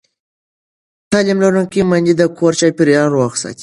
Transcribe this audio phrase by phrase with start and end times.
[1.11, 3.59] تعلیم لرونکې میندې د کور چاپېریال روغ ساتي.